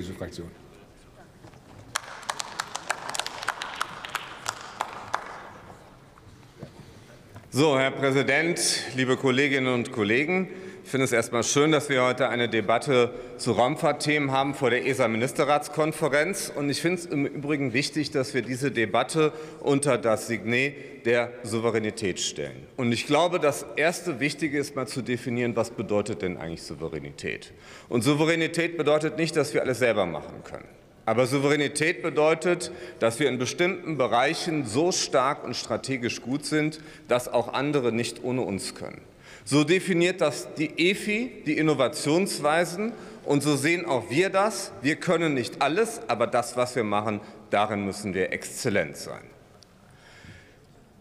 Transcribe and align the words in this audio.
Diese 0.00 0.14
So, 7.52 7.76
Herr 7.76 7.90
Präsident, 7.90 8.60
liebe 8.94 9.16
Kolleginnen 9.16 9.74
und 9.74 9.90
Kollegen! 9.90 10.48
Ich 10.84 10.90
finde 10.90 11.04
es 11.06 11.10
erstmal 11.10 11.42
schön, 11.42 11.72
dass 11.72 11.88
wir 11.88 12.04
heute 12.04 12.28
eine 12.28 12.48
Debatte 12.48 13.12
zu 13.38 13.50
Raumfahrtthemen 13.50 14.30
haben 14.30 14.54
vor 14.54 14.70
der 14.70 14.86
ESA-Ministerratskonferenz. 14.86 16.52
Und 16.54 16.70
ich 16.70 16.80
finde 16.80 17.00
es 17.00 17.06
im 17.06 17.26
Übrigen 17.26 17.72
wichtig, 17.72 18.12
dass 18.12 18.34
wir 18.34 18.42
diese 18.42 18.70
Debatte 18.70 19.32
unter 19.58 19.98
das 19.98 20.28
Signet 20.28 21.04
der 21.06 21.32
Souveränität 21.42 22.20
stellen. 22.20 22.68
Und 22.76 22.92
ich 22.92 23.06
glaube, 23.06 23.40
das 23.40 23.66
erste 23.74 24.20
Wichtige 24.20 24.56
ist 24.56 24.76
mal 24.76 24.86
zu 24.86 25.02
definieren, 25.02 25.56
was 25.56 25.70
bedeutet 25.70 26.22
denn 26.22 26.36
eigentlich 26.36 26.62
Souveränität? 26.62 27.52
Und 27.88 28.02
Souveränität 28.02 28.76
bedeutet 28.78 29.18
nicht, 29.18 29.34
dass 29.34 29.54
wir 29.54 29.62
alles 29.62 29.80
selber 29.80 30.06
machen 30.06 30.44
können. 30.44 30.68
Aber 31.06 31.26
Souveränität 31.26 32.02
bedeutet, 32.02 32.70
dass 32.98 33.18
wir 33.18 33.28
in 33.28 33.38
bestimmten 33.38 33.96
Bereichen 33.96 34.66
so 34.66 34.92
stark 34.92 35.44
und 35.44 35.56
strategisch 35.56 36.22
gut 36.22 36.44
sind, 36.44 36.80
dass 37.08 37.28
auch 37.28 37.52
andere 37.52 37.92
nicht 37.92 38.22
ohne 38.22 38.42
uns 38.42 38.74
können. 38.74 39.00
So 39.44 39.64
definiert 39.64 40.20
das 40.20 40.54
die 40.54 40.90
EFI, 40.90 41.42
die 41.46 41.58
Innovationsweisen, 41.58 42.92
und 43.24 43.42
so 43.42 43.56
sehen 43.56 43.84
auch 43.84 44.10
wir 44.10 44.30
das. 44.30 44.72
Wir 44.82 44.96
können 44.96 45.34
nicht 45.34 45.62
alles, 45.62 46.00
aber 46.08 46.26
das, 46.26 46.56
was 46.56 46.74
wir 46.74 46.84
machen, 46.84 47.20
darin 47.50 47.84
müssen 47.84 48.14
wir 48.14 48.32
exzellent 48.32 48.96
sein. 48.96 49.22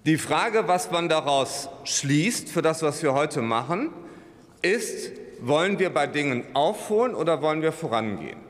Die 0.06 0.18
Frage, 0.18 0.68
was 0.68 0.92
man 0.92 1.10
daraus 1.10 1.70
schließt 1.84 2.50
für 2.50 2.62
das, 2.62 2.82
was 2.82 3.04
wir 3.04 3.14
heute 3.14 3.42
machen, 3.42 3.90
ist, 4.62 5.12
wollen 5.42 5.80
wir 5.80 5.90
bei 5.90 6.08
Dingen 6.08 6.44
aufholen 6.54 7.16
oder 7.16 7.42
wollen 7.42 7.62
wir 7.62 7.72
vorangehen? 7.72 8.49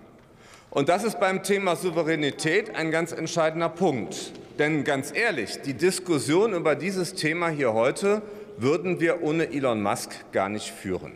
Und 0.72 0.88
das 0.88 1.04
ist 1.04 1.20
beim 1.20 1.42
Thema 1.42 1.76
Souveränität 1.76 2.76
ein 2.76 2.92
ganz 2.92 3.12
entscheidender 3.12 3.70
Punkt. 3.70 4.34
Denn 4.60 4.84
ganz 4.84 5.12
ehrlich, 5.16 5.62
die 5.62 5.74
Diskussion 5.74 6.54
über 6.54 6.76
dieses 6.76 7.16
Thema 7.16 7.50
hier 7.50 7.74
heute 7.74 8.22
würden 8.58 9.00
wir 9.00 9.24
ohne 9.24 9.52
Elon 9.52 9.82
Musk 9.82 10.12
gar 10.32 10.48
nicht 10.48 10.70
führen. 10.70 11.14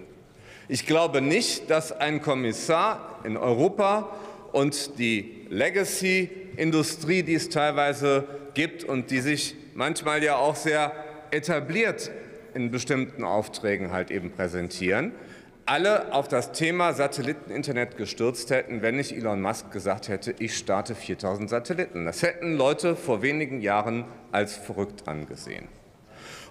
Ich 0.70 0.88
glaube 0.88 1.22
nicht, 1.22 1.70
dass 1.70 1.92
ein 1.92 2.22
Kommissar 2.22 3.20
in 3.26 3.38
Europa 3.38 4.10
und 4.54 4.98
die 4.98 5.46
Legacy-Industrie, 5.50 7.22
die 7.22 7.36
es 7.36 7.50
teilweise 7.50 8.24
gibt 8.56 8.84
und 8.84 9.12
die 9.12 9.20
sich 9.20 9.56
manchmal 9.76 10.24
ja 10.24 10.38
auch 10.38 10.56
sehr 10.56 10.94
etabliert 11.30 12.10
in 12.56 12.72
bestimmten 12.72 13.24
Aufträgen 13.24 13.92
halt 13.92 14.10
eben 14.10 14.32
präsentieren, 14.32 15.12
alle 15.66 16.14
auf 16.14 16.28
das 16.28 16.52
Thema 16.52 16.94
Satelliteninternet 16.94 17.98
gestürzt 17.98 18.50
hätten, 18.50 18.82
wenn 18.82 18.98
nicht 18.98 19.14
Elon 19.14 19.42
Musk 19.42 19.72
gesagt 19.72 20.10
hätte, 20.10 20.36
ich 20.40 20.58
starte 20.58 20.94
4000 20.96 21.50
Satelliten. 21.50 22.06
Das 22.06 22.22
hätten 22.22 22.58
Leute 22.58 22.96
vor 22.96 23.22
wenigen 23.22 23.62
Jahren 23.62 24.06
als 24.32 24.56
verrückt 24.56 25.08
angesehen. 25.08 25.68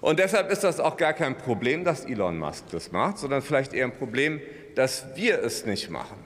Und 0.01 0.19
deshalb 0.19 0.51
ist 0.51 0.63
das 0.63 0.79
auch 0.79 0.97
gar 0.97 1.13
kein 1.13 1.37
Problem, 1.37 1.83
dass 1.83 2.05
Elon 2.05 2.37
Musk 2.37 2.65
das 2.71 2.91
macht, 2.91 3.19
sondern 3.19 3.41
vielleicht 3.41 3.73
eher 3.73 3.85
ein 3.85 3.93
Problem, 3.93 4.41
dass 4.75 5.05
wir 5.15 5.43
es 5.43 5.65
nicht 5.65 5.89
machen. 5.89 6.17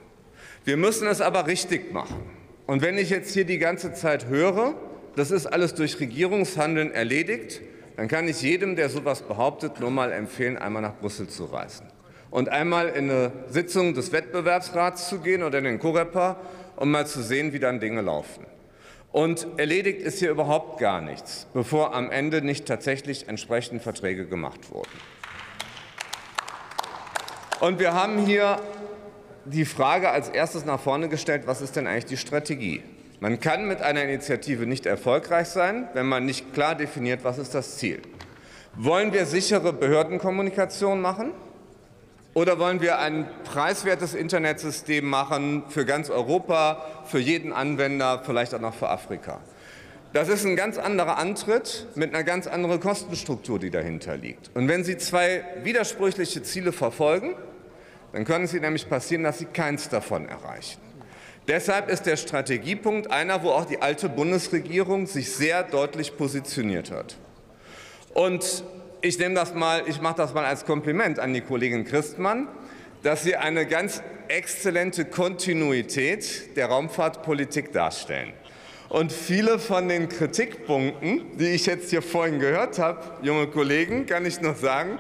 Wir 0.64 0.78
müssen 0.78 1.08
es 1.08 1.22
aber 1.22 1.48
richtig 1.48 1.94
machen. 1.94 2.24
Und 2.66 2.82
wenn 2.82 2.98
ich 2.98 3.10
jetzt 3.10 3.34
hier 3.34 3.46
die 3.46 3.60
ganze 3.60 3.94
Zeit 3.94 4.28
höre, 4.28 4.76
das 5.16 5.32
ist 5.32 5.46
alles 5.46 5.74
durch 5.74 6.00
Regierungshandeln 6.00 6.92
erledigt, 6.92 7.62
dann 7.98 8.08
kann 8.08 8.28
ich 8.28 8.42
jedem, 8.42 8.76
der 8.76 8.90
sowas 8.90 9.22
behauptet, 9.22 9.80
nur 9.80 9.92
mal 9.92 10.12
empfehlen, 10.12 10.58
einmal 10.58 10.82
nach 10.82 10.96
Brüssel 10.96 11.28
zu 11.28 11.46
reisen 11.46 11.88
und 12.30 12.50
einmal 12.50 12.90
in 12.90 13.10
eine 13.10 13.32
Sitzung 13.48 13.94
des 13.94 14.12
Wettbewerbsrats 14.12 15.10
zu 15.10 15.20
gehen 15.20 15.44
oder 15.44 15.60
in 15.60 15.64
den 15.64 15.80
Coreper, 15.80 16.38
um 16.76 16.92
mal 16.92 17.08
zu 17.08 17.22
sehen, 17.22 17.54
wie 17.54 17.60
dann 17.60 17.80
Dinge 17.80 18.02
laufen. 18.02 18.46
Und 19.12 19.48
erledigt 19.58 20.02
ist 20.02 20.20
hier 20.20 20.30
überhaupt 20.30 20.80
gar 20.80 21.02
nichts, 21.02 21.48
bevor 21.54 21.96
am 21.96 22.12
Ende 22.12 22.42
nicht 22.42 22.66
tatsächlich 22.66 23.28
entsprechend 23.28 23.82
Verträge 23.82 24.28
gemacht 24.28 24.72
wurden. 24.72 24.92
Und 27.60 27.80
wir 27.80 27.94
haben 27.94 28.26
hier 28.26 28.62
die 29.46 29.66
Frage 29.66 30.10
als 30.10 30.30
erstes 30.30 30.66
nach 30.66 30.80
vorne 30.80 31.10
gestellt, 31.10 31.44
was 31.48 31.62
ist 31.62 31.76
denn 31.76 31.88
eigentlich 31.88 32.06
die 32.06 32.18
Strategie? 32.18 32.84
Man 33.20 33.40
kann 33.40 33.68
mit 33.68 33.82
einer 33.82 34.04
Initiative 34.04 34.68
nicht 34.68 34.86
erfolgreich 34.86 35.48
sein, 35.48 35.88
wenn 35.94 36.06
man 36.06 36.26
nicht 36.26 36.54
klar 36.54 36.76
definiert, 36.76 37.24
was 37.24 37.40
ist 37.40 37.56
das 37.56 37.78
Ziel. 37.78 38.02
Wollen 38.76 39.12
wir 39.12 39.26
sichere 39.26 39.74
Behördenkommunikation 39.74 41.02
machen? 41.02 41.32
Oder 42.38 42.60
wollen 42.60 42.82
wir 42.82 43.00
ein 43.00 43.28
preiswertes 43.46 44.14
Internetsystem 44.14 45.04
machen 45.04 45.64
für 45.70 45.86
ganz 45.86 46.12
Europa, 46.12 46.86
für 47.06 47.18
jeden 47.18 47.52
Anwender, 47.52 48.22
vielleicht 48.24 48.54
auch 48.54 48.60
noch 48.60 48.76
für 48.76 48.90
Afrika? 48.90 49.40
Das 50.14 50.30
ist 50.30 50.46
ein 50.46 50.56
ganz 50.56 50.78
anderer 50.78 51.18
Antritt 51.18 51.88
mit 51.96 52.14
einer 52.14 52.24
ganz 52.24 52.46
anderen 52.46 52.80
Kostenstruktur, 52.80 53.58
die 53.58 53.72
dahinter 53.72 54.18
liegt. 54.18 54.56
Und 54.56 54.68
wenn 54.68 54.84
Sie 54.84 54.98
zwei 54.98 55.44
widersprüchliche 55.64 56.44
Ziele 56.44 56.74
verfolgen, 56.74 57.34
dann 58.14 58.24
können 58.24 58.46
es 58.46 58.54
Ihnen 58.54 58.62
nämlich 58.62 58.88
passieren, 58.88 59.24
dass 59.24 59.40
Sie 59.40 59.46
keins 59.46 59.90
davon 59.90 60.30
erreichen. 60.30 60.80
Deshalb 61.48 61.90
ist 61.90 62.06
der 62.06 62.18
Strategiepunkt 62.18 63.10
einer, 63.10 63.42
wo 63.42 63.50
auch 63.50 63.66
die 63.66 63.82
alte 63.82 64.10
Bundesregierung 64.10 65.08
sich 65.08 65.32
sehr 65.32 65.64
deutlich 65.64 66.16
positioniert 66.18 66.92
hat. 66.92 67.18
Und 68.14 68.64
ich 69.02 69.20
nehme 69.20 69.36
das 69.36 69.54
mal, 69.54 69.84
ich 69.88 70.02
mache 70.02 70.18
das 70.18 70.34
mal 70.34 70.46
als 70.46 70.66
Kompliment 70.66 71.20
an 71.20 71.34
die 71.34 71.42
Kollegin 71.42 71.86
Christmann, 71.86 72.48
dass 73.04 73.24
Sie 73.24 73.36
eine 73.36 73.66
ganz 73.66 74.02
exzellente 74.28 75.06
Kontinuität 75.06 76.56
der 76.56 76.68
Raumfahrtpolitik 76.68 77.72
darstellen. 77.72 78.34
Und 78.90 79.12
viele 79.12 79.60
von 79.60 79.90
den 79.90 80.08
Kritikpunkten, 80.08 81.38
die 81.38 81.50
ich 81.50 81.66
jetzt 81.66 81.90
hier 81.90 82.02
vorhin 82.02 82.40
gehört 82.40 82.80
habe, 82.80 83.02
junge 83.22 83.48
Kollegen, 83.48 84.06
kann 84.06 84.26
ich 84.26 84.40
noch 84.42 84.56
sagen, 84.56 84.98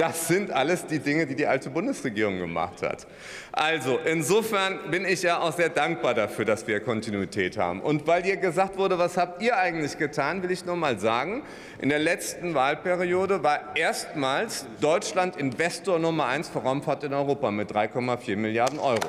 das 0.00 0.28
sind 0.28 0.50
alles 0.50 0.86
die 0.86 0.98
Dinge, 0.98 1.26
die 1.26 1.34
die 1.34 1.46
alte 1.46 1.68
Bundesregierung 1.68 2.38
gemacht 2.38 2.80
hat. 2.80 3.06
Also 3.52 3.98
insofern 3.98 4.90
bin 4.90 5.04
ich 5.04 5.22
ja 5.22 5.40
auch 5.40 5.52
sehr 5.52 5.68
dankbar 5.68 6.14
dafür, 6.14 6.46
dass 6.46 6.66
wir 6.66 6.80
Kontinuität 6.80 7.58
haben. 7.58 7.82
Und 7.82 8.06
weil 8.06 8.22
hier 8.22 8.38
gesagt 8.38 8.78
wurde, 8.78 8.98
was 8.98 9.18
habt 9.18 9.42
ihr 9.42 9.58
eigentlich 9.58 9.98
getan, 9.98 10.42
will 10.42 10.52
ich 10.52 10.64
nur 10.64 10.76
mal 10.76 10.98
sagen, 10.98 11.42
in 11.82 11.90
der 11.90 11.98
letzten 11.98 12.54
Wahlperiode 12.54 13.42
war 13.42 13.76
erstmals 13.76 14.64
Deutschland 14.80 15.36
Investor 15.36 15.98
Nummer 15.98 16.24
eins 16.26 16.48
für 16.48 16.60
Raumfahrt 16.60 17.04
in 17.04 17.12
Europa 17.12 17.50
mit 17.50 17.70
3,4 17.70 18.36
Milliarden 18.36 18.78
Euro. 18.78 19.06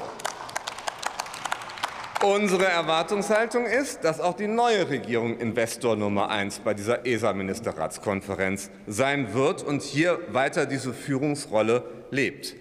Unsere 2.24 2.66
Erwartungshaltung 2.66 3.66
ist, 3.66 4.04
dass 4.04 4.20
auch 4.20 4.36
die 4.36 4.48
neue 4.48 4.88
Regierung 4.90 5.40
Investor 5.40 5.96
Nummer 5.96 6.30
eins 6.30 6.60
bei 6.60 6.76
dieser 6.76 7.04
ESA-Ministerratskonferenz 7.04 8.70
sein 8.86 9.34
wird 9.34 9.64
und 9.64 9.82
hier 9.82 10.20
weiter 10.30 10.68
diese 10.68 10.94
Führungsrolle 10.94 11.84
lebt. 12.12 12.56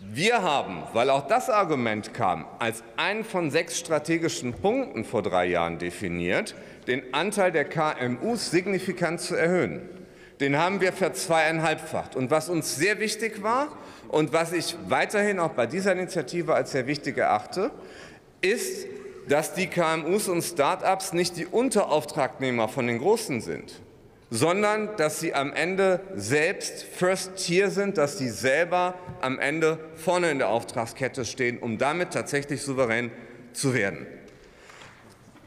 Wir 0.00 0.42
haben, 0.42 0.84
weil 0.92 1.10
auch 1.10 1.26
das 1.26 1.50
Argument 1.50 2.14
kam, 2.14 2.46
als 2.60 2.84
einen 2.96 3.24
von 3.24 3.50
sechs 3.50 3.80
strategischen 3.80 4.52
Punkten 4.52 5.04
vor 5.04 5.22
drei 5.22 5.46
Jahren 5.46 5.78
definiert, 5.78 6.54
den 6.86 7.02
Anteil 7.12 7.50
der 7.50 7.64
KMUs 7.64 8.52
signifikant 8.52 9.20
zu 9.20 9.34
erhöhen. 9.34 9.88
Den 10.38 10.56
haben 10.56 10.80
wir 10.80 10.92
verzweieinhalbfacht. 10.92 12.14
Und 12.14 12.30
was 12.30 12.48
uns 12.48 12.76
sehr 12.76 13.00
wichtig 13.00 13.42
war 13.42 13.76
und 14.06 14.32
was 14.32 14.52
ich 14.52 14.76
weiterhin 14.86 15.40
auch 15.40 15.50
bei 15.50 15.66
dieser 15.66 15.92
Initiative 15.92 16.54
als 16.54 16.70
sehr 16.70 16.86
wichtig 16.86 17.18
erachte, 17.18 17.72
ist, 18.40 18.86
dass 19.28 19.54
die 19.54 19.66
KMUs 19.66 20.28
und 20.28 20.42
Start-ups 20.42 21.12
nicht 21.12 21.36
die 21.36 21.46
Unterauftragnehmer 21.46 22.68
von 22.68 22.86
den 22.86 22.98
Großen 22.98 23.40
sind, 23.40 23.80
sondern 24.30 24.96
dass 24.96 25.20
sie 25.20 25.34
am 25.34 25.52
Ende 25.52 26.00
selbst 26.14 26.82
First 26.82 27.36
Tier 27.36 27.70
sind, 27.70 27.98
dass 27.98 28.18
sie 28.18 28.28
selber 28.28 28.94
am 29.20 29.38
Ende 29.38 29.78
vorne 29.96 30.30
in 30.30 30.38
der 30.38 30.48
Auftragskette 30.48 31.24
stehen, 31.24 31.58
um 31.58 31.78
damit 31.78 32.12
tatsächlich 32.12 32.62
souverän 32.62 33.10
zu 33.52 33.74
werden. 33.74 34.06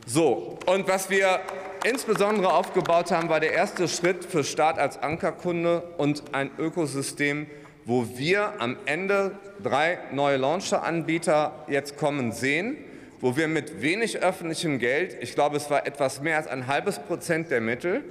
So, 0.07 0.57
und 0.65 0.87
was 0.87 1.09
wir 1.09 1.39
insbesondere 1.83 2.53
aufgebaut 2.53 3.11
haben, 3.11 3.29
war 3.29 3.39
der 3.39 3.53
erste 3.53 3.87
Schritt 3.87 4.25
für 4.25 4.43
Staat 4.43 4.77
als 4.79 4.97
Ankerkunde 5.01 5.83
und 5.97 6.23
ein 6.33 6.51
Ökosystem, 6.57 7.47
wo 7.85 8.07
wir 8.17 8.59
am 8.59 8.77
Ende 8.85 9.31
drei 9.63 9.99
neue 10.11 10.37
Launcher-Anbieter 10.37 11.65
jetzt 11.67 11.97
kommen 11.97 12.31
sehen, 12.31 12.77
wo 13.19 13.37
wir 13.37 13.47
mit 13.47 13.81
wenig 13.81 14.19
öffentlichem 14.19 14.79
Geld, 14.79 15.15
ich 15.21 15.35
glaube, 15.35 15.57
es 15.57 15.69
war 15.69 15.85
etwas 15.85 16.21
mehr 16.21 16.37
als 16.37 16.47
ein 16.47 16.67
halbes 16.67 16.99
Prozent 16.99 17.51
der 17.51 17.61
Mittel, 17.61 18.03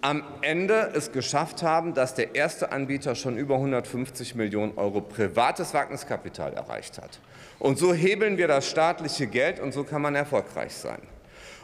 am 0.00 0.24
Ende 0.40 0.90
es 0.94 1.12
geschafft 1.12 1.62
haben, 1.62 1.94
dass 1.94 2.14
der 2.14 2.34
erste 2.34 2.72
Anbieter 2.72 3.14
schon 3.14 3.36
über 3.36 3.54
150 3.54 4.34
Millionen 4.34 4.76
Euro 4.76 5.00
privates 5.00 5.74
Wagniskapital 5.74 6.54
erreicht 6.54 6.98
hat. 6.98 7.20
Und 7.60 7.78
so 7.78 7.94
hebeln 7.94 8.36
wir 8.36 8.48
das 8.48 8.68
staatliche 8.68 9.28
Geld 9.28 9.60
und 9.60 9.72
so 9.72 9.84
kann 9.84 10.02
man 10.02 10.16
erfolgreich 10.16 10.74
sein. 10.74 10.98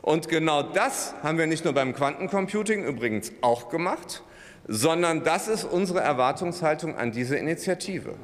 Und 0.03 0.29
genau 0.29 0.63
das 0.63 1.15
haben 1.25 1.39
wir 1.39 1.49
nicht 1.49 1.65
nur 1.65 1.75
beim 1.75 1.93
Quantencomputing 1.93 2.85
übrigens 2.85 3.33
auch 3.41 3.69
gemacht, 3.69 4.23
sondern 4.69 5.25
das 5.25 5.49
ist 5.49 5.65
unsere 5.65 6.01
Erwartungshaltung 6.01 6.95
an 6.97 7.11
diese 7.11 7.37
Initiative. 7.37 8.15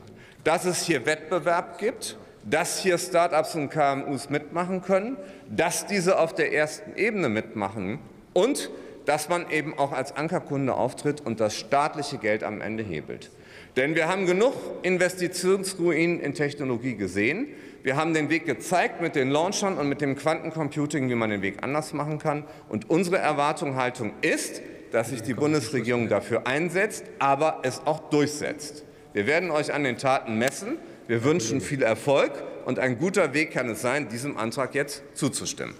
Dass 0.44 0.66
es 0.66 0.84
hier 0.84 1.06
Wettbewerb 1.06 1.78
gibt, 1.78 2.18
dass 2.44 2.78
hier 2.78 2.98
Start-ups 2.98 3.54
und 3.54 3.70
KMUs 3.70 4.28
mitmachen 4.28 4.82
können, 4.82 5.16
dass 5.48 5.86
diese 5.86 6.18
auf 6.18 6.34
der 6.34 6.52
ersten 6.52 6.94
Ebene 6.96 7.30
mitmachen 7.30 7.98
und 8.34 8.70
dass 9.06 9.28
man 9.28 9.50
eben 9.50 9.76
auch 9.78 9.92
als 9.92 10.16
Ankerkunde 10.16 10.74
auftritt 10.74 11.20
und 11.22 11.40
das 11.40 11.56
staatliche 11.56 12.18
Geld 12.18 12.42
am 12.42 12.60
Ende 12.60 12.82
hebelt. 12.82 13.30
Denn 13.76 13.94
wir 13.94 14.08
haben 14.08 14.26
genug 14.26 14.54
Investitionsruinen 14.82 16.20
in 16.20 16.34
Technologie 16.34 16.94
gesehen. 16.94 17.48
Wir 17.82 17.96
haben 17.96 18.14
den 18.14 18.30
Weg 18.30 18.46
gezeigt 18.46 19.00
mit 19.00 19.14
den 19.14 19.30
Launchern 19.30 19.78
und 19.78 19.88
mit 19.88 20.00
dem 20.00 20.16
Quantencomputing, 20.16 21.10
wie 21.10 21.14
man 21.14 21.30
den 21.30 21.42
Weg 21.42 21.62
anders 21.62 21.92
machen 21.92 22.18
kann. 22.18 22.44
Und 22.68 22.88
unsere 22.88 23.18
Erwartung, 23.18 23.76
Haltung 23.76 24.12
ist, 24.22 24.62
dass 24.94 25.10
sich 25.10 25.22
die 25.22 25.34
Bundesregierung 25.34 26.08
dafür 26.08 26.46
einsetzt, 26.46 27.04
aber 27.18 27.58
es 27.64 27.84
auch 27.84 28.10
durchsetzt. 28.10 28.84
Wir 29.12 29.26
werden 29.26 29.50
euch 29.50 29.72
an 29.74 29.82
den 29.82 29.98
Taten 29.98 30.38
messen. 30.38 30.78
Wir 31.08 31.24
wünschen 31.24 31.60
viel 31.60 31.82
Erfolg. 31.82 32.30
Und 32.64 32.78
ein 32.78 32.96
guter 32.96 33.34
Weg 33.34 33.50
kann 33.50 33.68
es 33.68 33.82
sein, 33.82 34.08
diesem 34.08 34.36
Antrag 34.36 34.72
jetzt 34.72 35.02
zuzustimmen. 35.14 35.74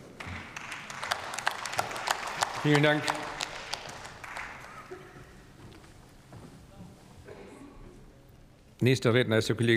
Vielen 2.65 2.83
Dank. 2.83 3.03
Nächster 8.81 9.15
Redner 9.15 9.39
ist 9.39 9.49
der 9.49 9.55
Kollege 9.55 9.73